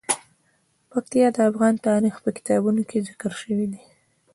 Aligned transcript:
پکتیا 0.91 1.27
د 1.35 1.37
افغان 1.49 1.73
تاریخ 1.87 2.15
په 2.23 2.29
کتابونو 2.37 2.81
کې 2.89 3.05
ذکر 3.09 3.31
شوی 3.41 3.65
دي. 3.71 3.83